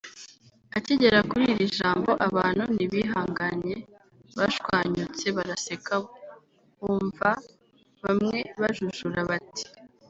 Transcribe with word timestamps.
Akigera 0.77 1.19
kuri 1.29 1.43
iri 1.53 1.65
jambo 1.77 2.11
abantu 2.27 2.63
ntibihanganye 2.75 3.75
bashwanyutse 4.37 5.25
baraseka 5.37 5.95
wumva 6.81 7.29
bamwe 8.03 8.37
bajujura 8.61 9.19
bati 9.29 9.65